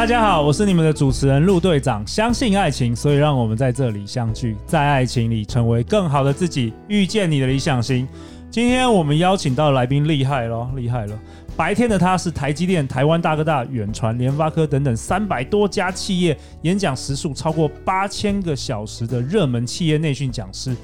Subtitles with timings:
[0.00, 2.02] 大家好，我是你们的主持人陆队长。
[2.06, 8.08] 相信爱情，所以让我们在这里相聚，在爱情里成为更好的自己，遇见你的理想型。
[8.50, 11.20] 今天我们邀请到的来宾厉害了，厉害了！
[11.54, 20.74] 白天的他是台积电、台湾大哥大、远传、联发科等等三百多家企业演讲时数超过八千个小时的热门企业内训讲师。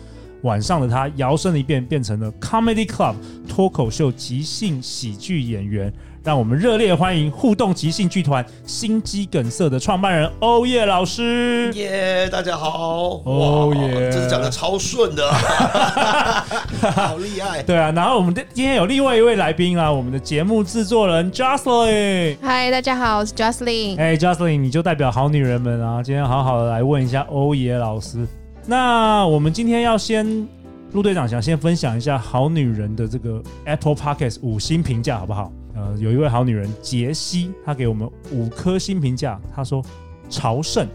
[0.43, 3.15] 晚上的他摇身一变，变成了 Comedy Club
[3.49, 5.91] 脱口秀即兴喜剧演员。
[6.27, 11.73] 让我们热烈欢迎互动即兴剧团心肌梗塞的创办人欧耶老师。
[11.75, 13.21] 耶，大家好！
[13.25, 15.23] 欧耶，这是讲的超顺的，
[16.91, 17.63] 好厉害。
[17.63, 22.37] 对啊，然后我们的今天有另外一位来宾啊，我们的节目制作人 Jocelyn。
[22.43, 23.97] 嗨，大家好，我是 Jocelyn。
[23.97, 28.27] 哎，Jocelyn，你就代表好女人们啊，今天好好的来问一下欧耶老师。
[28.67, 30.27] 那我们今天要先，
[30.91, 35.53] 陆队长想先分享一下好女人的这个 Apple Podcast 五星评价，好不好？
[35.77, 39.39] 呃，有一位好女人杰西，她给我们五颗星评价。
[39.55, 39.85] 她说
[40.31, 40.89] ：“朝圣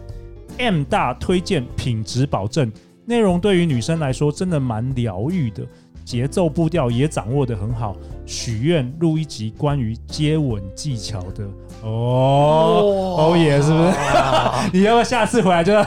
[0.57, 2.71] M 大推荐，品质保证，
[3.05, 5.63] 内容对于女生来说真的蛮疗愈的，
[6.03, 7.95] 节奏步调也掌握的很好。
[8.25, 11.43] 许愿录一集关于接吻技巧的
[11.83, 13.91] 哦，欧耶，是不是？
[14.73, 15.85] 你要不要下次回来就要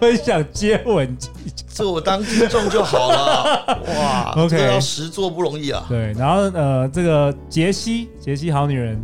[0.00, 5.84] 分享接吻技巧？”这我当听众就好了， 哇，OK，这要实做不容易啊。
[5.88, 8.98] 对，然后呃，这个杰西，杰西好女人，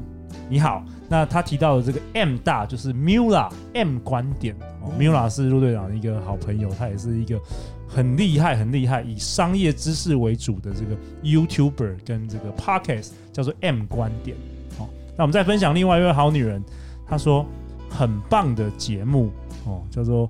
[0.49, 0.83] 你好。
[1.09, 7.39] 那他提到的这个 M 大就是 Mula M 观点、哦嗯、，Mula 是陆队长的一个好朋友，他也是一个
[7.87, 14.35] 很厉害、很厉害以商业知识为主的这个 YouTuber 跟这个 Podcast 叫做 M 观点。
[14.79, 16.65] 哦，那我们再分享另外一位好女人，
[17.07, 17.45] 她说
[17.91, 19.31] 很棒的节目
[19.67, 20.27] 哦，叫做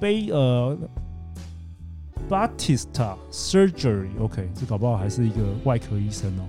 [0.00, 0.76] 悲呃。
[2.28, 6.42] Batista Surgery，OK，这搞不好还是一个外科医生哦。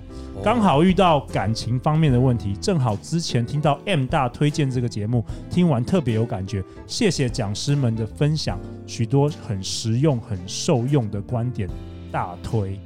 [0.44, 6.62] 刚好遇到感情方面的问题，正好之前听到 M 大推荐这个节目，听完特别有感觉。
[6.86, 11.66] 谢谢讲师们的分享，许多很实用、很受用的观点，
[12.12, 12.78] 大推。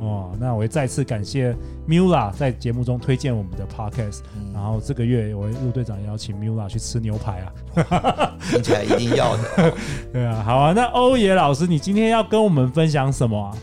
[0.00, 1.56] 哦，那我也再次感谢
[1.88, 9.72] Mula 在节目中推荐我们的 Podcast，嗯、然后这个月我陆队长邀请 Mula 去吃牛排啊， 听起来一定要的、哦。
[10.12, 13.56] 对啊，好啊，那欧野老师，你今天要跟我们分享什么啊？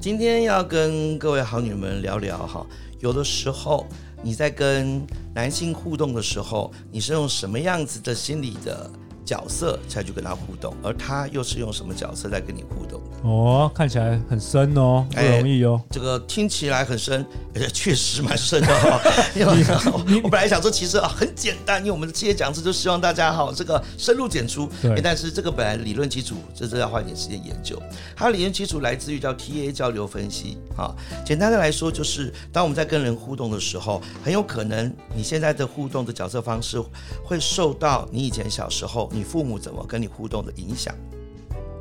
[0.00, 2.66] 今天要跟各位好女人们聊聊哈，
[2.98, 3.86] 有的时候
[4.22, 5.00] 你在跟
[5.34, 8.90] 男性互动的时候，你是用什么样子的心理的？
[9.32, 13.00] 角色才去跟他互动，而他又是用什么角色在跟你互动？
[13.22, 15.80] 哦，看起来很深哦，不容易哦。
[15.90, 19.00] 这个听起来很深，而且确实蛮深的哈。
[20.22, 24.68] 我本来想说，其实啊很简单，因为我们的企业讲师就希望大家哈这个深入浅出。
[24.82, 25.00] 对。
[25.00, 27.80] 但是这个本来理论基础，这是要花一点时间研究。
[28.14, 30.94] 它理论基础来自于叫 TA 交流分析啊。
[31.24, 36.78] 简单的来说，就是当我们在跟人互动的时候，很有可能你现在的互动的角色方式
[37.24, 39.21] 会受到你以前小时候你。
[39.22, 40.94] 父母怎么跟你互动的影响？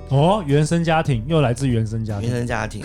[0.10, 2.84] 哦，原生家庭又来自原生家庭，原生家庭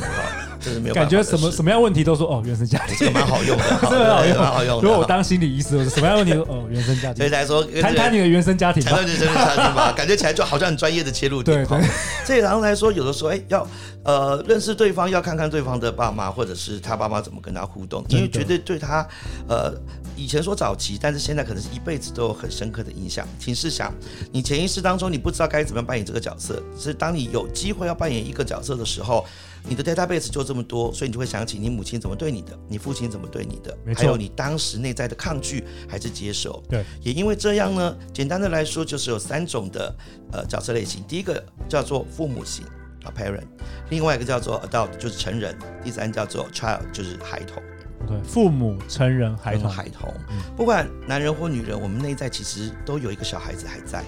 [0.56, 4.81] 哈，这是没有感觉什么什么样问题都说哦，原生家庭，这个蛮好用的，真的很好用，蛮好用。
[4.81, 7.17] 如果我当心理医师，我什么样问题都哦， 原生家庭。
[7.17, 11.65] 所以来说，谈谈你的原生家庭，谈谈原生家庭吧， 感觉起来就好像很专业的切入点。
[11.67, 11.81] 对，
[12.25, 13.67] 这然后来说，有的时候哎，要
[14.05, 19.06] 呃认识对方，要看看对方的爸妈，或者是他爸妈怎么跟他互动，因为绝对对他
[19.49, 19.73] 呃。
[20.19, 23.28] 以前说早期，但是现在可能是一辈子都有很深刻的印象。
[23.38, 23.93] 请试想，
[24.33, 29.27] 你潜意识当中你不知道该怎么样扮演这个角色，是当你有机会要扮演一个角色的时候，
[29.69, 36.62] 你的 database 就这么多，所以你就会想起你母亲怎么对你的，你父亲怎么对你的，还有你当时内在的抗拒还是接受。
[36.69, 39.94] 对，也因为这样呢，简单的来说就是有三种的
[40.32, 42.65] 呃角色类型，第一个叫做父母型
[43.05, 43.47] 啊 parent，
[43.91, 47.62] 另外一个叫做 adult 就是成人，第三叫做 child 就是孩童。
[48.06, 50.14] 对，父母、成人、孩童、孩童，
[50.56, 54.05] 不管男人或女人，我们内在其实都有一个小孩子还在，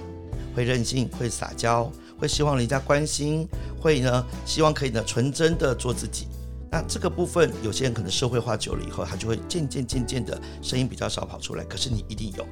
[0.55, 3.49] 会任性，会撒娇，会希望人家关心，
[3.81, 6.27] 会呢希望可以呢纯真的做自己。
[6.71, 11.65] 那这个部分，有些人可能社会化久了以后，他就会渐渐渐渐的声音比较少跑出来。
[11.65, 12.45] 可是你一定有，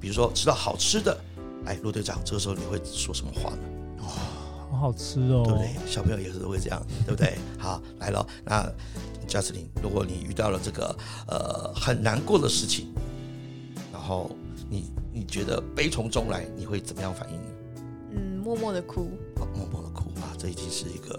[0.00, 1.16] 比如说吃到好吃的，
[1.64, 3.58] 哎，陆队长，这个时候你会说什么话呢？
[4.02, 4.08] 哇，
[4.70, 5.70] 好好吃哦，对不对？
[5.86, 7.38] 小朋友也是会这样，对不对？
[7.58, 8.70] 好，来了，那。
[9.24, 10.94] 贾斯汀，如果你遇到了这个
[11.26, 12.92] 呃很难过的事情，
[13.90, 14.30] 然后
[14.68, 17.44] 你你觉得悲从中来，你会怎么样反应呢？
[18.52, 19.10] 嗯，默默的哭，
[19.54, 21.18] 默默的哭啊，这已经是一个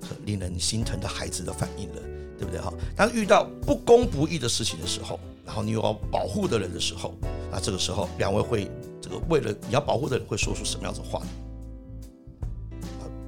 [0.00, 2.02] 很令人心疼的孩子的反应了，
[2.38, 2.60] 对不对？
[2.60, 2.72] 哈？
[2.96, 7.14] 当遇到不公不义的事情的时候，然后你有要保护的人的时候，
[7.50, 8.70] 那这个时候两位会
[9.00, 11.20] 这个为了你要保护的人会说出什么样子的话？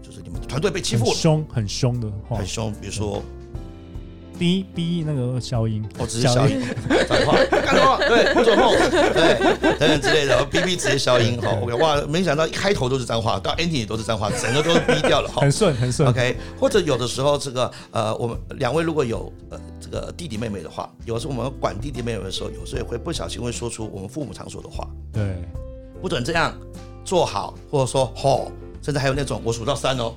[0.00, 3.22] 就是你们团队被欺负了，很凶很凶的话，很凶，比如说。
[4.38, 6.62] 逼逼那个消音，哦，只是消音，
[7.06, 7.36] 转 话，
[7.70, 7.98] 干什么？
[8.08, 8.72] 对，不准碰，
[9.12, 25.22] 对，等等之类的，哔哔直接消音，好，OK，哇，没想到一开头都是脏话，到 ending 也都是脏话，整个都是哔掉了，哈，很顺，很顺，OK，或者有的时候这个呃，我们两位如果有呃这个弟弟妹妹的话，有时候我们管弟弟妹妹的时候，有时候也会不小心会说出我们父母常说的话，对，
[26.00, 26.54] 不准这样
[27.04, 28.50] 做好，或者说吼，
[28.82, 30.14] 甚至还有那种我数到三哦。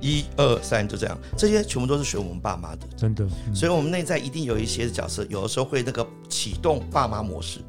[0.00, 3.24] 一二三，就这样，这些全部都是学我们爸妈的，真的。
[3.46, 7.60] 嗯、所以，我们内在一定有一些角色，有的时候会那个启动爸妈模式。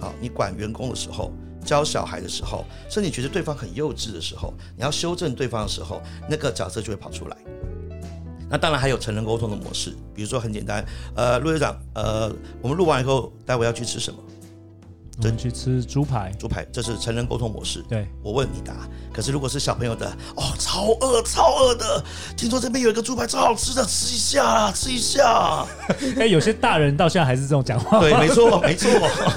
[0.00, 1.32] 好，你管员工的时候，
[1.64, 7.36] 教小孩的时候，甚至你觉得对方很幼稚的时候，你要修正对方的时候，那个角色就会跑出来。
[8.50, 10.84] 那当然还有成人沟通的模式，比如说很简单，
[11.14, 14.18] 呃，陆队长，呃，我们录完以后，待会要去吃什么？
[15.20, 17.84] 我们去吃猪排，猪排，这是成人沟通模式。
[17.88, 18.72] 对，我问你答。
[19.12, 20.06] 可是如果是小朋友的，
[20.36, 22.04] 哦，超饿，超饿的，
[22.36, 25.66] 听说这边有一个猪排超好吃的，吃一下，吃一下。
[26.18, 27.98] 哎，有些大人到现在还是这种讲话。
[27.98, 28.88] 对，没错，没错。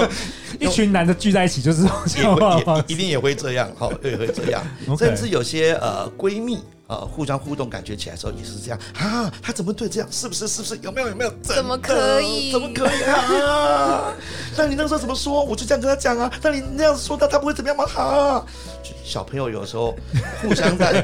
[0.59, 4.63] 一群男的聚在一起就是这种讲话，一定也会这样，好，也会这样。
[4.99, 6.59] 甚至有些呃闺蜜。
[6.91, 9.31] 呃，互相互动，感觉起来的时候也是这样啊。
[9.41, 10.11] 他怎么对这样？
[10.11, 10.45] 是不是？
[10.45, 10.77] 是不是？
[10.81, 11.07] 有没有？
[11.07, 11.33] 有没有？
[11.41, 12.51] 怎么可以？
[12.51, 14.13] 怎么可以啊？
[14.57, 15.41] 那你那个时候怎么说？
[15.41, 16.29] 我就这样跟他讲啊。
[16.43, 17.85] 那你那样子说他，他不会怎么样吗？
[17.95, 18.45] 啊，
[19.05, 19.95] 小朋友有时候
[20.41, 21.01] 互相在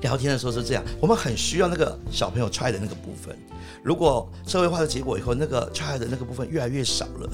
[0.00, 0.82] 聊天的时候是这样。
[1.02, 3.36] 我们很需要那个小朋友 try 的那个部分。
[3.82, 7.28] 如果社会化的结果以后，那个 try 的那个部分越来越少了，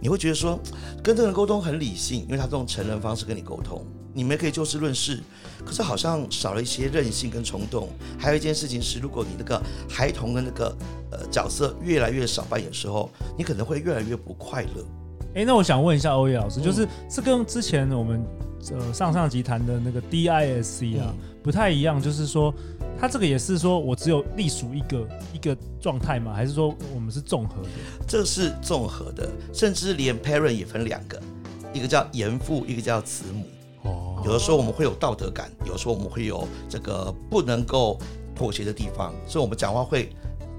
[0.00, 0.58] 你会觉得说
[1.00, 3.86] 跟这个人沟通很理性，因为他这种成人方式跟你沟通。
[4.12, 5.22] 你们可以就事论事，
[5.64, 7.88] 可是好像少了一些任性跟冲动。
[8.18, 10.76] 还有一件事情是，如果你那个孩童的那个
[11.10, 14.84] 呃角色越来越少扮演的时候，你可能会越来越不快乐。
[15.34, 18.24] 哎，那我想问一下欧耶老师，就是是跟之前我们
[18.72, 22.54] 呃上上集谈的那个 DISC 啊、嗯、不太一样，就是说
[22.98, 26.32] 他这个也是说我只有隶属一个一个状态吗？
[26.32, 27.68] 还是说我们是综合的？
[28.08, 31.20] 这是综合的，甚至连 parent 也分两个，
[31.74, 33.44] 一个叫严父，一个叫慈母。
[34.26, 37.96] 有的时候我们会有道德感，有的时候我们会有这个不能够
[38.34, 40.10] 妥协的地方，所以我们讲话会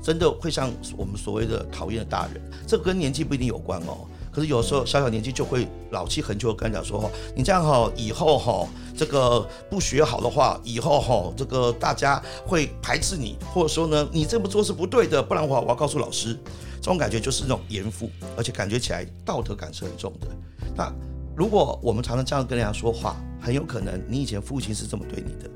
[0.02, 2.42] 真的会像我们所谓的讨厌的大人。
[2.66, 8.66] 这跟年纪不一定有关哦，可是有时候小小年纪就会老气横秋，跟他讲说：“你这样哈，以后哈，
[8.96, 16.40] 这个不学好的话，以后哈，这个大家会排斥你，或者说呢，你这么做是不对的，不然的话我要告诉老师。”
[16.80, 20.28] 这种感觉就是那种严父，而且感觉起来道德感是很重的。
[20.74, 20.90] 那
[21.36, 25.50] 如果我们常常这样跟人家说话，很有可能你以前父亲是这么对你的，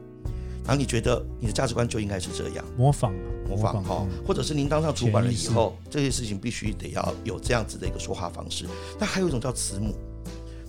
[0.63, 3.13] 然后你觉得你的价值观就应该是这样，模仿
[3.47, 8.65] 模仿哈，或者是您当上主管了以后，这些事情必须得要有这样子的一个说话方式。
[8.99, 9.95] 那还有一种叫慈母。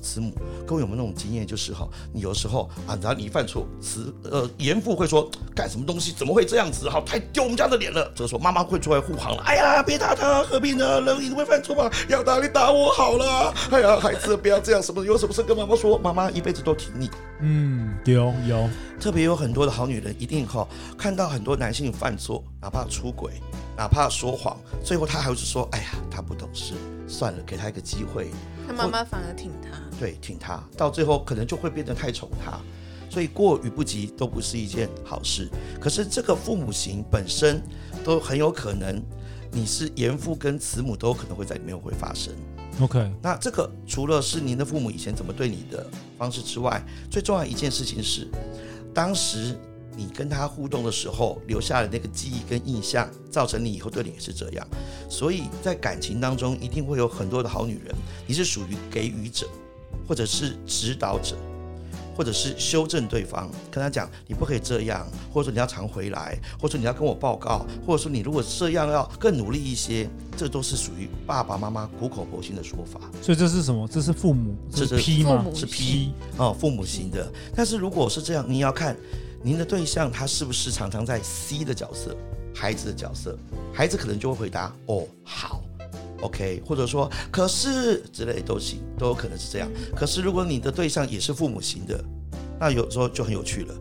[0.02, 0.32] 慈母，
[0.66, 1.46] 各位有没有那种经验？
[1.46, 6.12] 就是哈，你有时候啊，然后你犯错，慈呃严父会说干什么东西？
[6.12, 6.90] 怎么会这样子？
[6.90, 8.10] 哈，太丢我们家的脸了。
[8.14, 9.42] 这个时候妈妈会出来护航了。
[9.44, 11.00] 哎呀，别打他，何必呢？
[11.00, 13.54] 人一定会犯错嘛，要打你打我好了。
[13.70, 17.08] 哎呀，孩子不要这样，什么有什么事跟妈妈说，妈妈一辈子都挺你。
[17.40, 18.68] 嗯，有有，
[19.00, 20.66] 特别有很多的好女人一定哈，
[20.98, 23.32] 看到很多男性犯错，哪怕出轨，
[23.76, 26.74] 哪怕说谎，最后她还是说，哎呀，他不懂事，
[27.12, 28.30] 算了，给他一个机会。
[28.66, 29.78] 他妈妈反而挺他。
[30.00, 32.58] 对，挺他，到最后可能就会变得太宠他，
[33.10, 35.48] 所以过与不及都不是一件好事。
[35.80, 37.62] 可是这个父母型本身
[38.02, 39.00] 都很有可能，
[39.52, 42.32] 你是严父跟慈母都有可能会在里面会发生。
[42.80, 48.26] OK，那这个除了是您的父母以前怎么对你的方式之外，最重要一件事情是，
[48.94, 49.54] 当时
[49.96, 54.66] 你跟他互动的时候留下的那个记忆跟印象，造成你以后对你也是这样。
[55.08, 57.94] 所以在感情当中，一定会有很多的好女人，
[58.26, 59.46] 你是属于给予者。
[60.04, 61.36] 或者是指导者，
[62.16, 73.00] 或者是修正对方，跟他讲你不可以这样，或者说你要常回来，或者说你要跟我报告，或者说你如果这样要更努力一些，这都是属于爸爸妈妈苦口婆心的说法。
[73.22, 73.86] 所以这是什么？
[73.86, 75.46] 这是父母，这是 P 吗？
[75.54, 77.32] 是 P 哦，父母型的。
[77.54, 78.96] 但是如果是这样，你要看
[79.42, 82.16] 您的对象他是不是常常在 C 的角色，
[82.54, 83.36] 孩子的角色，
[83.74, 85.62] 孩子可能就会回答哦，好。
[86.20, 89.68] OK，或者说可是之类都行，都有可能是这样。
[89.96, 92.00] 可是如果你的对象也是父母型的，
[92.60, 93.74] 那有时候就很有趣了。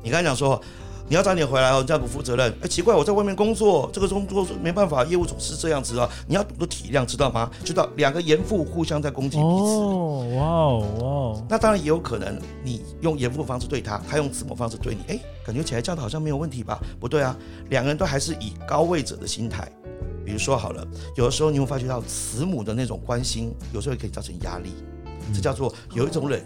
[0.00, 0.62] 你刚才讲说
[1.10, 2.54] 你要早点回来哦，你这样不负责任。
[2.62, 6.08] 哎，奇怪，我在外面工作，这个工作没办法，业务总是这样子啊。
[6.28, 7.50] 你要懂得体谅，知道吗？
[7.64, 9.42] 知道两个严父互相在攻击彼此。
[9.42, 11.46] 哦，哇哦，哇哦。
[11.48, 15.00] 那当然也有可能，你用严父方式对他，他用子母方式对你。
[15.08, 16.80] 哎，感觉起来这样的好像没有问题吧？
[17.00, 17.36] 不对啊，
[17.70, 19.68] 两个人都还是以高位者的心态。
[20.24, 20.86] 比如说好了，
[21.16, 24.70] 有的时候你会发觉到慈母的那种关心，有时候也可以造成压力。
[25.34, 26.40] 这叫做有一种冷。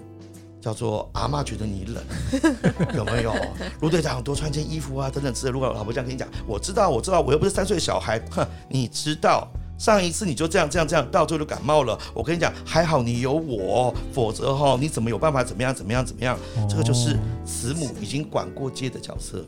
[0.65, 2.03] 叫做阿妈觉得你冷，
[2.97, 3.35] 有没有？
[3.83, 5.53] 卢队长多穿件衣服啊，等等之类。
[5.53, 9.47] 如果老婆这样跟你讲，我知道，我知道，我又不是三岁小孩，哼，你知道，
[9.79, 11.99] 上一次你就这样这样这样，到最后就感冒了。
[12.15, 16.39] 我跟你讲，还好你有我，否则哈，你怎么有办法怎么样怎么样怎么样？
[16.67, 19.45] 这个就是慈母已经管过界的角色，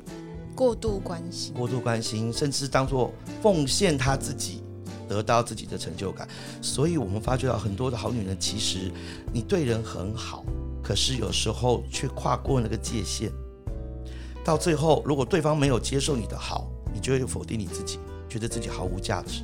[0.55, 4.63] 过度关心，过度关心，甚至当做奉献他自己，
[5.09, 6.29] 得到自己的成就感。
[6.61, 8.93] 所以我们发觉到很多的好女人，其实
[9.33, 10.45] 你对人很好。
[10.87, 13.29] 可是有时候却跨过那个界限，
[14.45, 19.43] 到最后，如果对方没有接受你的好，你就会否定你自己，觉得自己毫无价值。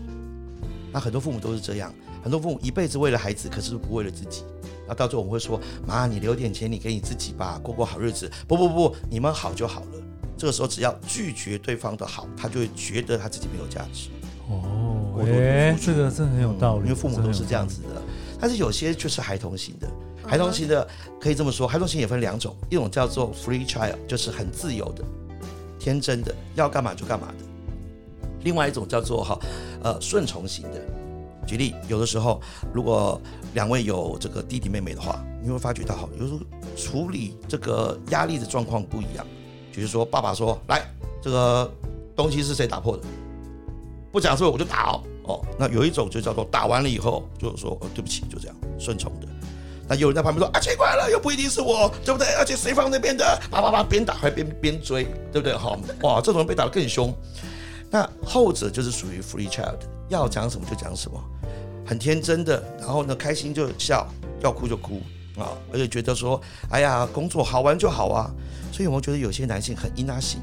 [0.92, 4.44] 那很多父母都是这样，很多父母一辈子为了孩子，可是不为了自己。
[4.86, 10.00] 那到最后我们会说：“妈，你留点钱，你给你自己吧，过过好日子。”不不不，你们好就好了。
[10.38, 14.10] 这个时候只要拒绝对方的好，他就会觉得他自己没有价值。
[14.48, 18.00] 哦，哎，这个真的很有道理，因为父母都是这样子的。
[18.42, 19.88] 但是有些就是孩童型的。
[20.26, 20.88] 孩童型的
[21.20, 25.04] 可以这么说，孩童型也分两种，一种叫做 free child，就是很自由的、
[25.78, 27.44] 天真的，要干嘛就干嘛的；
[28.42, 29.38] 另外一种叫做哈
[29.84, 30.80] 呃顺从型的。
[31.46, 32.40] 举例，有的时候
[32.72, 33.20] 如果
[33.54, 36.40] 两位有这个弟弟妹妹的话，你会发觉到哈，有时候
[36.76, 39.24] 处理这个压力的状况不一样。
[39.72, 40.82] 比如说，爸爸说：“来，
[41.22, 41.72] 这个
[42.16, 43.04] 东西是谁打破的？
[44.10, 49.26] 不讲错我就打哦。”哦，那有一种就叫做打完了以后就是说：“哦，对不起，就这样顺从的。”
[49.88, 52.28] 那有人在旁边说啊，奇怪了，又不一定是我，对不对？
[52.38, 53.24] 而且谁放那边的？
[53.50, 55.56] 啪啪啪，边打还边边追，对不对？
[55.56, 57.12] 好哇，这种人被打得更凶。
[57.90, 61.22] 那后者就是属于 free child，要讲什么就讲什么，
[61.84, 64.06] 很天真的，然后呢，开心就笑，
[64.40, 65.02] 要哭就哭
[65.36, 68.30] 啊，而且觉得说，哎呀，工作好玩就好啊。
[68.72, 70.40] 所以我们觉得有些男性很依赖性，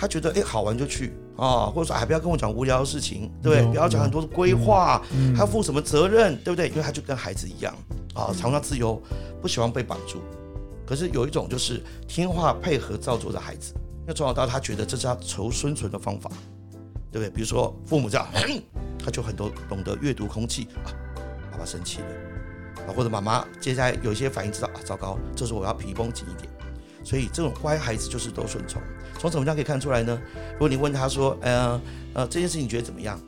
[0.00, 1.12] 他觉得哎，好玩就去。
[1.36, 3.70] 啊，或者说哎，不要跟我讲无聊的事情，对不对？
[3.70, 5.00] 不要讲很多的规划，
[5.34, 6.68] 他要负什么责任，对不对？
[6.68, 7.74] 因为他就跟孩子一样
[8.14, 9.00] 啊，常常自由，
[9.40, 10.20] 不喜欢被绑住。
[10.86, 13.72] 可是有一种就是听话配合照做的孩子，
[14.06, 16.30] 那从小到大他觉得这是他求生存的方法，
[17.10, 17.30] 对不对？
[17.30, 18.26] 比如说父母这样，
[19.02, 20.92] 他就很多懂得阅读空气啊，
[21.50, 22.06] 爸爸生气了
[22.86, 26.52] 啊，或者妈妈接下来有一些反应，知道啊，糟糕，这时候我要皮绷紧一点。
[27.02, 28.82] 所以这种乖孩子就是都顺从。
[29.20, 30.18] 从什么样可以看出来呢？
[30.54, 31.78] 如果你问他说：“呃
[32.14, 33.20] 呃，这件事情你觉得怎么样？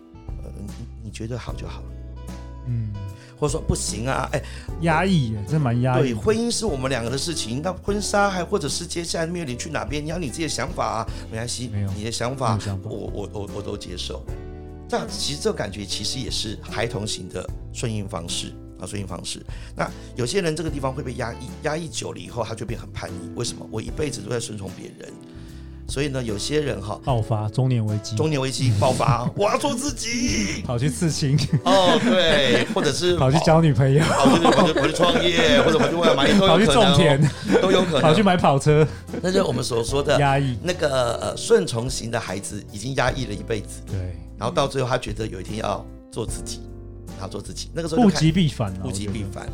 [0.43, 0.73] 呃，你
[1.05, 1.87] 你觉得好就好了。”
[2.67, 2.91] 嗯，
[3.39, 4.43] 或者说不行啊，哎，
[4.81, 6.03] 压抑，真蛮压抑。
[6.03, 14.25] 对，婚姻是我们两个的事情，那婚纱还或者是接下来面临去哪边，你要你自己的想法啊，没关系，没有你的想法，想法我我我我都接受。
[14.89, 18.55] 这样其实这个感觉其实也是孩童型的顺应方式。
[18.81, 19.41] 啊顺应方式，
[19.77, 23.31] 那有些人这个地方会被压抑，压抑久了以后，他就变很叛逆。
[23.37, 23.65] 为什么？
[23.71, 25.13] 我一辈子都在顺从别人，
[25.93, 37.21] 所以呢，有些人哈爆发中年危机，中年危机 爆发，我要做自己，跑去刺青，哦，对，或者是 跑去交女朋友，跑去跑去跑去创业，或者跑去外买，跑去种田，
[37.61, 38.89] 都有可能，跑去买跑车，
[39.21, 40.57] 那就是我们所说的压抑。
[40.63, 46.61] 那个呃顺从型的孩子已经压抑了一辈子，对，然后到最后他觉得有一天要做自己。
[47.21, 49.47] 他做自己，那个时候物极必反，物极必反。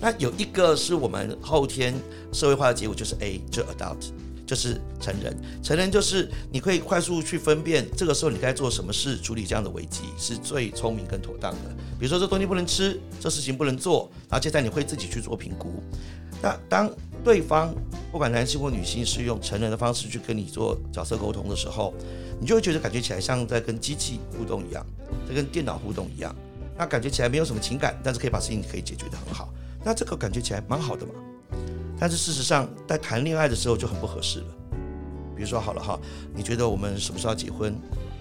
[0.00, 1.92] 那有一个是我们后天
[2.32, 3.96] 社会化的结果，就是 A，就 adult，
[4.46, 5.36] 就是成人。
[5.62, 11.76] 成人就是你可以快速去分辨，这个时候你该做什么事处理这样的危机，是最聪明跟妥当的。
[11.98, 15.82] 比如说这东西不能吃，这事情不能做，然后接下来你会自己去做评估。
[16.42, 16.90] 那当
[17.24, 17.74] 对方
[18.12, 21.92] 不管男性或女性是用成人的方式去跟你做角色沟通的时候，
[22.40, 24.86] 你就会觉得感觉起来像在跟机器互动一样，
[25.28, 26.34] 在跟电脑互动一样。
[26.78, 29.48] 那感觉起来没有什么情感，但是可以把事情可以解决得很好。
[29.82, 31.12] 那这个感觉起来蛮好的嘛。
[31.98, 34.46] 但是事实上，在谈恋爱的时候就很不合适了。
[35.34, 35.98] 比如说好了哈，
[36.34, 37.74] 你觉得我们什么时候要结婚？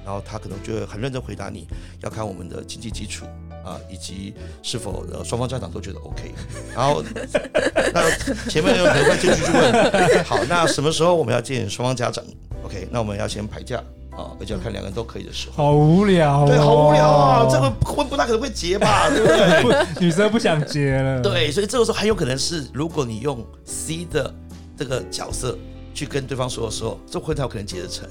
[0.03, 1.65] 然后他可能就会很认真回答你，
[2.01, 3.25] 要看我们的经济基础
[3.63, 6.31] 啊，以及是否的双方家长都觉得 OK。
[6.75, 7.01] 然后
[7.91, 8.09] 那
[8.47, 12.23] 前面有可能会继续去问，好，那什么时候我们要见双方家长
[12.63, 13.83] ？OK，那我们要先排假。
[14.17, 17.47] 啊，而且要看两个人都可以的时候，好无聊，哦，对，好无聊啊！
[17.51, 19.27] 这个婚不大可能会结吧，对不
[19.71, 19.85] 对？
[19.99, 24.33] 女生不想结了， 对，所以这个时候很有可能是，如果你用 C 的
[24.77, 25.57] 这个角色
[25.93, 28.07] 去跟对方说的时候，这婚才有可能结得成。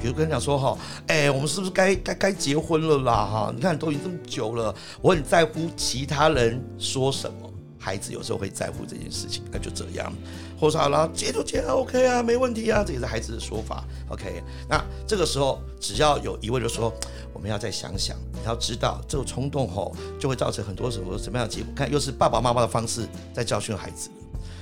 [0.00, 3.12] 比如跟人讲说哈，哎，我们是不是该该该结婚了啦？
[3.24, 7.50] 哈，你看都已经这么久了，我很在乎其他人说什么。
[7.80, 10.12] 孩子有时候会在乎这件事情，那就这样，
[10.58, 14.42] 或者说好了，结就结，OK 啊，没问题啊，这也是孩子的说法，OK。
[14.68, 16.92] 那这个时候只要有一位就说，
[17.32, 24.10] 我们要再想想，你要知道这个冲动吼就会造成很多什么什么样的结果，看又是爸爸妈妈的方式在教训孩子。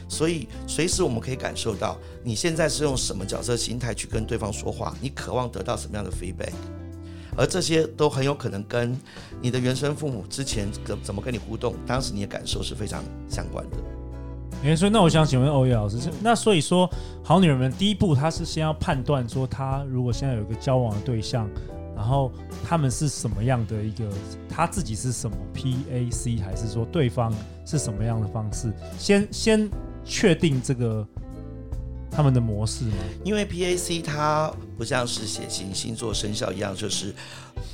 [0.09, 6.53] 所以，随时我们可以感受到，你现在是用什么角色心态去跟对方说话，你渴望得到什么样的 feedback，
[7.37, 8.97] 而这些都很有可能跟
[9.41, 13.77] 你的原生父母之前怎怎么跟你互动，当时你的感受是非常相关的。
[14.67, 16.91] 哎，所以那我想请问欧耶老师，那所以说，
[17.23, 21.49] 好女人们第一步，她是先要判断说，她如果现在有一个交往的对象，
[21.95, 22.33] 然后
[22.69, 24.05] 他们是什么样的一个，
[24.49, 27.33] 她自己是什么 PAC，还是说对方
[27.65, 28.73] 是什么样的方式？
[28.99, 29.71] 先先。
[30.09, 31.05] 确定这个
[32.13, 32.93] 他们的模式吗？
[33.25, 37.13] 因为 PAC 它不像是血型、星座、生肖一样，就是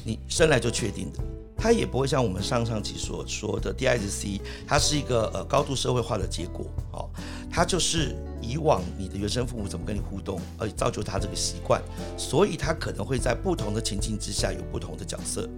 [0.03, 1.19] 你生来就确定的。
[1.63, 6.67] 它也不会像我们上上集所说的 DISC，它是一个呃高度社会化的结果。
[6.91, 7.09] 哦，
[7.49, 11.81] 它就是以往你的原生父母怎么跟你互动，而造就他这个习惯，
[12.19, 15.49] 所以他可能会在不同的情境之下有不同的角色。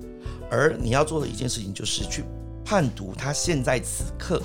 [0.50, 2.22] 而你要做的一件事情，就是去
[2.66, 4.42] 判读他现在此刻。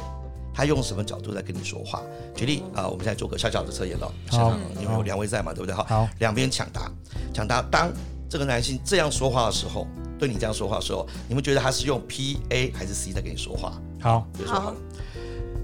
[0.51, 2.01] 他用什么角度在跟你说话？
[2.36, 4.12] 举例啊、呃，我们现在做个小小的测验了。
[4.30, 5.74] 现场因为有两位在嘛，对不对？
[5.74, 6.92] 好，两边抢答，
[7.34, 7.62] 抢答。
[7.72, 7.89] 当
[8.30, 9.88] 这个男性这样说话的时候，
[10.19, 13.73] 对你这样说话的时候，你们觉得他是用 P A 还是 C 在跟你说话？
[14.01, 14.75] 好，比如说好。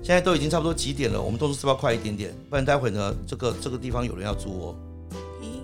[0.01, 1.21] 现在都已经差不多几点了？
[1.21, 2.33] 我们动作是不是要快一点点？
[2.49, 4.75] 不然待会呢，这个这个地方有人要租哦。
[5.39, 5.61] P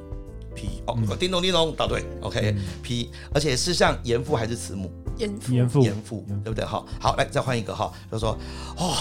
[0.55, 2.03] P 哦，嗯、叮咚叮咚，答对。
[2.21, 4.91] OK、嗯、P，而且是像严父还是慈母？
[5.17, 6.65] 严父，严父，严父，对不对？
[6.65, 8.38] 好，好，来再换一个哈，就是说，
[8.77, 8.95] 哇、哦。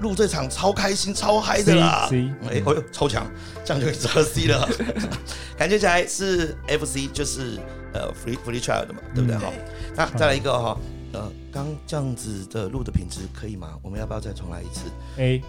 [0.00, 2.08] 录这场超开心、超嗨的啦！
[2.50, 3.24] 哎，哦呦，超强，
[3.64, 4.68] 这样就可以知道 C 了。
[5.56, 7.60] 感觉起来是 FC，就是
[7.94, 9.36] 呃，free free child 嘛，对不对？
[9.38, 9.52] 好，
[9.96, 10.76] 那再来一个哈，
[11.12, 13.78] 呃，刚这样子的录的品质可以吗？
[13.82, 14.82] 我们要不要再重来一次
[15.16, 15.42] ？A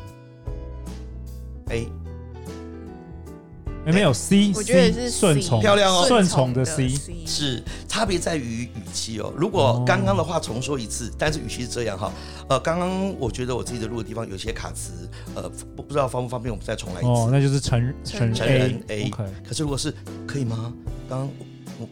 [1.70, 1.88] A。
[3.88, 6.90] 没有 C，我觉得是顺从，漂亮哦，顺从的 C
[7.28, 9.32] 是差别在于语气哦。
[9.38, 12.12] 如果刚刚的话重说一次，但是语气是这样哈。
[12.50, 17.10] 呃，刚刚我觉得我自己的录的地方有些卡词，呃，不不知道方不方便，我们再重来一次。
[17.10, 19.08] 哦，那就是成成成人 A。
[19.48, 19.94] 可是如果是
[20.26, 20.74] 可以吗？
[21.08, 21.30] 刚刚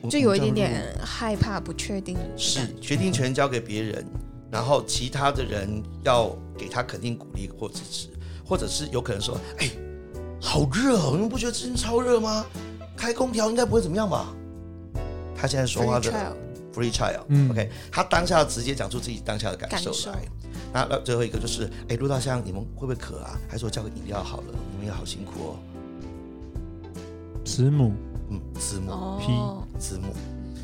[0.09, 2.17] 就有一点点害怕，不确定。
[2.37, 4.05] 是决定权交给别人，
[4.51, 8.09] 然后其他的人要给他肯定鼓励或支持，
[8.45, 9.69] 或者是有可能说，哎。
[10.45, 11.11] 好热哦！
[11.13, 12.45] 你们不觉得最近超热吗？
[12.97, 14.35] 开空调应该不会怎么样吧？
[15.33, 16.11] 他现在说话的
[16.75, 20.19] free child，嗯，OK，他当下直接讲出自己当下的感受来。
[20.73, 23.39] 那那最后一个就是，哎，陆大香，你们会不会渴啊？
[23.47, 24.47] 还是我叫个饮料好了？
[24.73, 25.55] 你们也好辛苦哦。
[27.45, 27.93] 慈母，
[28.33, 30.13] 嗯，慈母，P，慈母。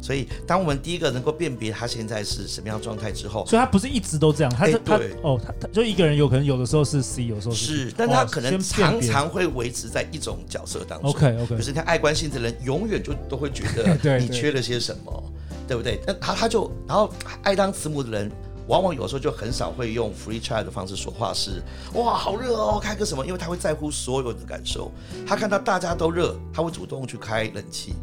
[0.02, 11.12] 所以，当我们第一个能够辨别他现在是什么样状态之后，所以他不是一直都这样，他是、欸、他哦，他他就一个人有可能有的时候是 C，有时候是，是，但他可能常常会维持在一种角色当中。
[11.12, 15.24] OK OK，就是他爱关心的人，永远就都会觉得 你缺了些什么，
[15.68, 16.02] 对，对，对，对不对？
[16.08, 18.32] 那他他就然后爱当慈母的人，
[18.70, 21.62] 往往有时候就很少会用 free child 的方式说话，是
[21.96, 23.26] 哇好热哦，开个什么？
[23.26, 24.92] 因为他会在乎所有人的感受，
[25.28, 27.94] 他看到大家都热，他会主动去开冷气。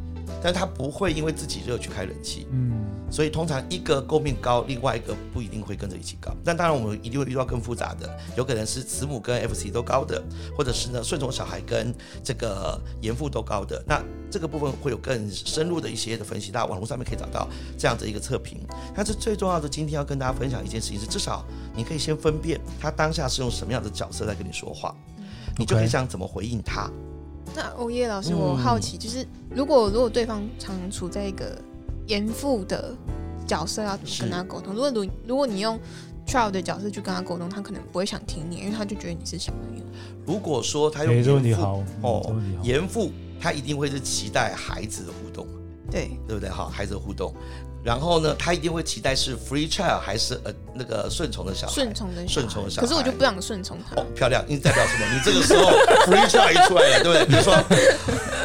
[0.43, 6.31] 但他不会因为自己热去开冷气，嗯，所以通常一个够命高，另外一个不一定会跟着一起高。
[6.45, 10.23] 但当然我们一定会遇到更复杂的，有可能是慈母跟 FC 都高的，
[10.57, 13.83] 或者是呢顺从小孩跟这个严父都高的。
[13.87, 18.59] 那这个部分会有更深入的一些的分析，大家网络上面可以找到这样的一个测评。
[18.95, 24.95] 但是最重要的，今天要跟大家分享一件事情是，至少你可以先分辨他当下是用什么样的角色在跟你说话，
[25.59, 26.91] 你就可以想怎么回应他。
[27.55, 31.57] 那欧耶老师，我好奇，就是如果如果对方常处在一个
[32.07, 32.95] 严父的
[33.47, 34.75] 角色，要怎么跟他沟通？
[34.75, 35.79] 如果如如果你用
[36.27, 39.85] child 的角色去跟他沟通，他可能不会想听你，因为他就觉得你是小朋友。
[40.27, 45.47] 如果说他用严父哦，严父他一定会是期待孩子的互动，
[45.91, 46.49] 对对不对？
[46.49, 47.35] 好，孩子的互动。
[47.85, 51.73] 然后呢，他一定会期待是 free child 还是呃那个顺从的小孩？
[51.73, 52.87] 顺从的顺从的小孩。
[52.87, 53.95] 可是我就不想顺从他。
[53.95, 55.07] 哦，漂亮，你代表什么？
[55.15, 55.71] 你这个时候
[56.05, 57.27] free child 一出来了，对不对？
[57.27, 57.55] 比如说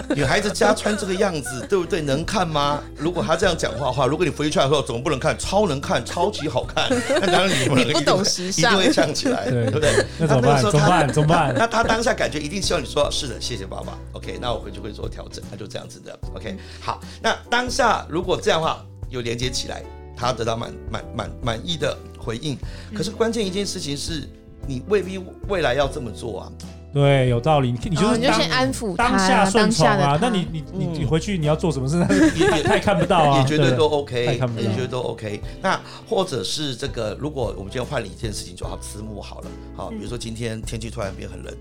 [0.16, 2.02] 女孩子家穿这个样子， 对不对？
[2.02, 2.82] 能看吗？
[2.98, 5.38] 如果她这样讲话的话，如果你 free child 的时候，怎么不能看？
[5.38, 6.90] 超能看，超级好看。
[7.22, 9.90] 那当然你不能，你不懂时尚，一定会唱起来，对不对？
[10.18, 10.62] 那怎么办？
[10.62, 11.14] 怎么办？
[11.14, 11.54] 怎么办？
[11.56, 13.98] 那他当下感觉一定希望你说是的，谢谢爸爸。
[14.14, 15.44] OK，那我回去会做调整。
[15.52, 16.18] 那就这样子的。
[16.36, 17.00] OK，好。
[17.22, 19.84] 那当下如果这样的话有连接起来。
[20.14, 22.56] 他得到满满满满意的回应，
[22.94, 24.30] 可是关键一件事情是，
[24.68, 26.52] 你未必未来要这么做啊。
[26.94, 27.72] 对，有道理。
[27.72, 30.18] 你你就是你就先安抚当下顺从啊。
[30.22, 31.98] 那你你你你回去你要做什么事？
[32.36, 33.40] 也他 也看不到啊。
[33.42, 34.26] 也绝对都 OK，
[34.58, 35.42] 也绝对都 OK。
[35.62, 39.48] 那或者是这个，如果我们今天换了一件事情，就好慈母好了。
[39.76, 41.54] 好，比如说今天天气突然变很冷，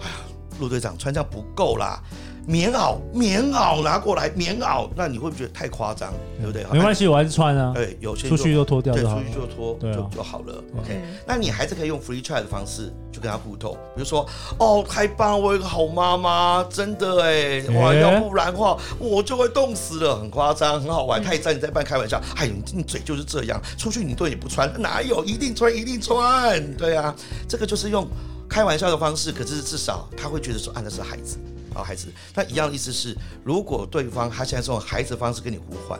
[0.00, 0.14] 哎呀，
[0.58, 2.02] 陆队长穿这样不够啦。
[2.46, 6.12] 棉袄，棉袄拿过来，棉袄，那你会不会觉得太夸张？
[6.38, 6.64] 对不对？
[6.72, 7.72] 没关系，我还是穿啊。
[7.74, 10.62] 对，有些出去就脱掉，对，出去就脱，就就好了。
[10.78, 14.26] OK，那你还是可以用 free trial 的方式去跟他互动，比如说，
[14.58, 25.24] 哦，太棒了，我有一个好妈妈，真的哎，哇，要不然的话我就会冻死了，很夸张，很好玩，他也在你在半开玩笑，哎呦，你嘴就是这样，出去你都也不穿，哪有？
[25.24, 27.14] 一定穿，一定穿，对啊，
[27.46, 28.06] 这个就是用
[28.48, 31.38] 开玩笑的方式，可是至少他会觉得说，啊，那是孩子。
[31.74, 35.98] 好孩子，那一样的意思是，如果对方他现在是用孩子的方式跟你呼唤，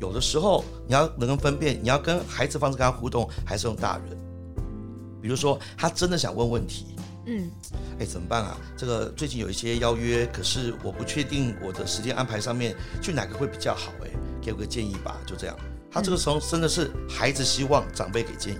[0.00, 4.18] 有的时候你要能够分辨，你要跟孩子方式跟他互动，还是用大人。
[5.22, 6.94] 比如说，他真的想问问题，
[7.26, 7.50] 嗯，
[7.98, 8.56] 哎，怎么办啊？
[8.76, 15.56] 这个最近有一些邀约，可是我不确定我的时间安排上面去哪个会比较好，哎，给我个建议吧，就这样。
[15.90, 18.58] 他这个时候真的是孩子希望长辈给建议。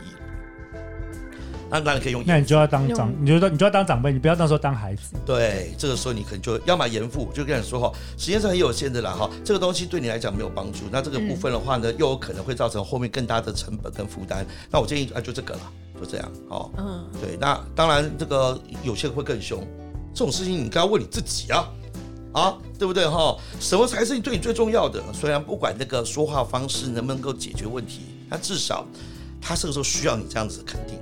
[1.69, 5.17] 那当然可以用，那你就要当长，你就说你就要当长辈，你不要到时候当孩子。
[5.25, 14.47] 对，这个时候你可能就要么严父，就跟你说哈，时间是很有限的啦哈，这个东西对你来讲没有帮助，那这个部分的话呢，又有可能会造成后面更大的成本跟负担。
[14.71, 15.61] 那我建议啊，就这个了，
[16.01, 16.71] 就这样哦。
[16.79, 19.67] 嗯，对，那当然这个有些人会更凶，
[20.15, 21.69] 这种事情你该要问你自己啊，
[22.33, 23.37] 啊，对不对哈？
[23.59, 25.03] 什么才是你对你最重要的？
[25.13, 28.87] 虽然不管那个说话方式能不能够解决问题，但至少
[29.41, 30.97] 他这个时候需要你这样子肯定。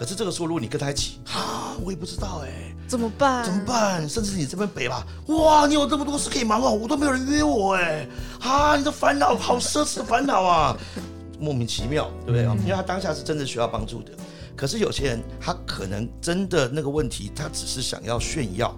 [0.00, 0.02] 啊！
[0.02, 3.44] 可是这个时候，如果你跟他一起，啊，我也不知道哎、欸，怎么办？
[3.44, 4.08] 怎么办？
[4.08, 8.08] 甚至你这边北吧，哇，你有这么多事可以忙啊，我都没有人约我哎，
[8.40, 10.76] 啊，你的烦恼好奢侈的烦恼啊，
[11.38, 12.42] 莫名其妙，对不对？
[12.64, 14.12] 因为他当下是真的需要帮助的，
[14.56, 18.74] 可是有些人他可能真的那个问题，他只是想要炫耀。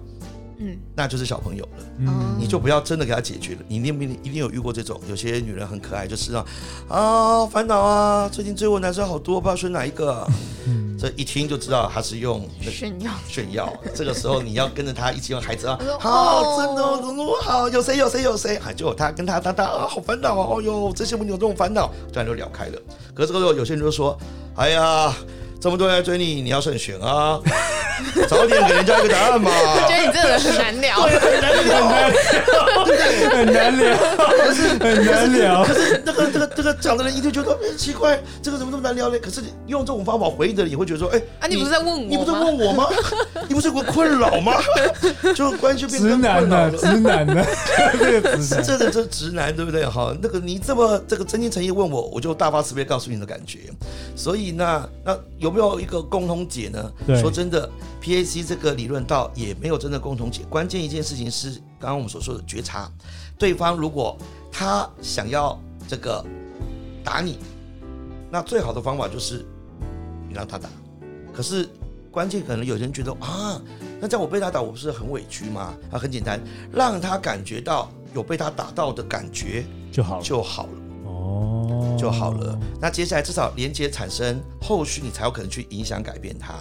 [0.59, 1.83] 嗯，那就是小朋友了。
[1.97, 3.61] 嗯，你就不要真的给他解决了。
[3.67, 6.45] 你一定一定有遇过这种，有些女人很可爱，就是啊
[6.87, 10.25] 啊烦恼啊，最近追我男生好多，不知道选哪一个。
[10.67, 13.73] 嗯， 这一听就知道他是用炫耀炫耀。
[13.93, 17.67] 这个时候你要跟着他一起用孩子啊，好真的怎么好？
[17.67, 18.55] 有谁有谁有谁？
[18.55, 20.47] 啊，就他跟他他他啊，好烦恼啊！
[20.49, 22.81] 哦哟，这些你有这种烦恼，这样就聊开了。
[23.13, 24.17] 可是这个时候有些人就说，
[24.55, 25.13] 哎呀。
[25.63, 27.39] 这么多人来追你，你要慎选啊！
[28.27, 29.49] 早点给人家一个答案嘛。
[29.49, 31.87] 我觉得你这个人很难聊，很难聊，
[33.31, 33.95] 很难聊，
[34.77, 35.63] 很难聊。
[35.63, 39.17] 可是那个这个这个讲的人一定觉得奇怪，这个怎么这么难聊呢？
[39.19, 41.97] 可是用这种方法回应的人也会觉得说，哎，啊，你不是在问我？
[42.09, 42.89] 你不是问我吗？
[43.47, 44.55] 你不是有个困扰吗？
[45.33, 47.45] 就关系变成直男的，直男的，
[47.97, 49.85] 这个直男，这这这直男对不对？
[49.85, 53.59] 哈，那个你这么这个真心诚意问我，我就大发慈悲告诉你的感觉。
[54.13, 55.52] 所以那那有。
[55.53, 56.91] 有没有一个共同解呢？
[57.05, 57.69] 对说真的
[58.01, 60.41] ，PAC 这个理论倒也没有真的共同解。
[60.49, 62.91] 关键一件事情是，刚刚我们所说的觉察，
[63.37, 64.17] 对方如果
[64.51, 66.25] 他想要这个
[67.03, 67.37] 打你，
[68.31, 69.45] 那最好的方法就是
[70.27, 70.67] 你让他打。
[71.31, 71.69] 可是
[72.09, 73.61] 关键可能有人觉得啊，
[74.01, 75.75] 那这样我被他打，我不是很委屈吗？
[75.91, 80.82] 啊，很简单，让他感觉到有被他打到的感觉就好就好了。
[81.97, 82.57] 就好了。
[82.79, 86.55] 那接下来至少连接产生，后续你才有可能去影响改变他。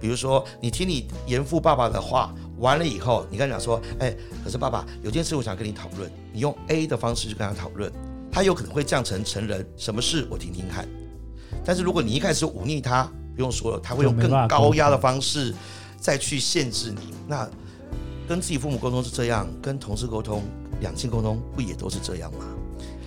[0.00, 7.90] 比如说，你听你严父爸爸的话完了以后，你跟他讲说：“哎，可是爸爸有件事我想跟你讨论。”你用 A 的方式去跟他讨论，
[8.30, 9.66] 他有可能会降成成人。
[9.76, 10.26] 什么事？
[10.30, 10.86] 我听听看。
[11.64, 15.54] 但是如果你一开始忤逆他，不用说了，他会用更高压的方式
[15.98, 17.14] 再去限制你。
[17.26, 17.48] 那
[18.28, 20.42] 跟自己父母沟通是这样，跟同事沟通、
[20.80, 22.44] 两性沟通不也都是这样吗？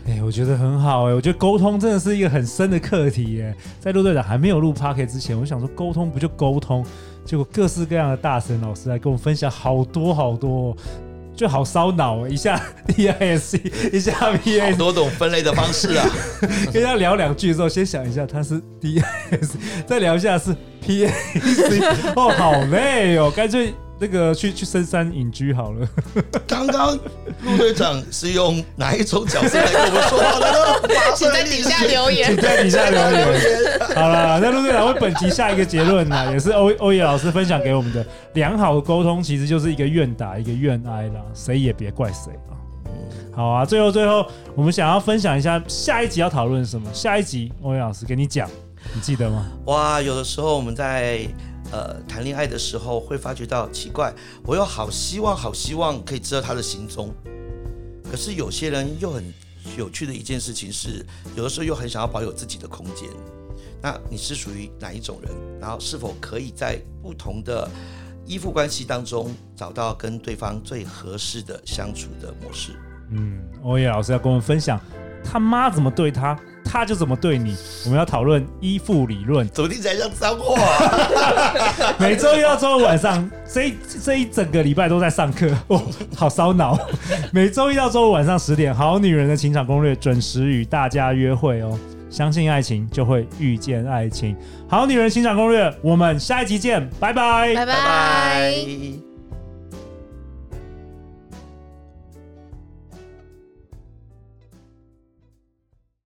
[0.08, 3.56] 哎、欸，我觉得很好哎、欸，我觉得沟通真的是一个很深的课题耶、欸。
[3.82, 6.86] 在陆队长还没有录 Podcast 之前，我想说沟通不就沟通，
[7.26, 10.74] 结果各式各样的大神老师来跟我分享好多好多，
[11.36, 12.30] 就好烧脑、欸。
[12.30, 16.10] 一下 DISC，一下 PAC，好多种分类的方式啊。
[16.72, 21.12] 跟他聊两句之后，先想一下他是 DISC，再聊一下是 PAC，
[22.16, 23.74] 哦，好累哦，干脆。
[24.00, 25.88] 那个去去深山隐居好了。
[26.48, 26.98] 刚刚
[27.44, 30.96] 陆队长是用哪一种角色来跟我们说话的呢？
[31.16, 33.80] 请在底下留言，请在底下留言。
[33.96, 42.54] 好了，那陆队长为本集下一个结论呢，也是欧欧野老师分享给我们的：良好的沟通其实就是一个愿打一个愿挨啦，谁也别怪谁啊。
[43.36, 46.88] 好啊，最后最后，我们想要分享一下下一集要讨论什么？
[46.94, 48.50] 下一集欧野老师给你讲，
[48.94, 49.46] 你记得吗？
[49.66, 51.22] 哇，有的时候我们在。
[51.72, 57.14] 呃，谈恋爱的时候会发觉到奇怪，我又好希望、好希望可以知道他的行踪，
[58.10, 59.34] 可是有些人又很
[59.78, 63.10] 有趣的一件事情是，有的时候又很想要保有自己的空间。
[63.82, 65.32] 那你是属于哪一种人？
[65.60, 67.70] 然后是否可以在不同的
[68.26, 72.72] 依附关系当中找到跟对方最合适的相处的模式。
[73.12, 74.82] 嗯，欧耶老师要跟我们分享
[75.24, 77.56] 他妈怎么对他，他就怎么对你。
[77.86, 81.96] 我们要讨论依附理论，怎么听起来像脏话啊？
[81.98, 85.82] 每周一到周五晚上，这一这一整个礼拜都在上课，哦，
[86.16, 86.78] 好烧脑。
[87.32, 91.78] 每周一到周五晚上十点，《好女人的情场攻略》准时与大家约会哦。
[92.10, 94.36] 相信爱情，就会遇见爱情。
[94.70, 99.07] 好女人情场攻略，我们下一集见，拜拜，拜拜。